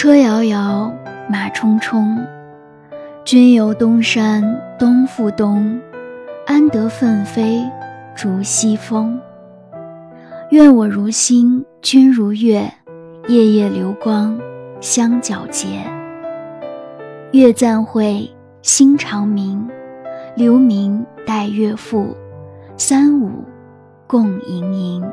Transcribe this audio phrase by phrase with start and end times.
[0.00, 0.94] 车遥遥
[1.28, 2.24] 马冲冲。
[3.24, 4.44] 君游东山
[4.78, 5.76] 东复东
[6.46, 7.68] 安得奋飞
[8.14, 9.20] 逐西风？
[10.50, 12.72] 愿我如星君如月
[13.26, 14.38] 夜夜流光
[14.80, 15.82] 相皎洁。
[17.32, 18.30] 月暂晦
[18.62, 19.68] 星长明
[20.36, 22.16] 留明待月复
[22.76, 23.42] 三五
[24.06, 25.04] 共盈盈。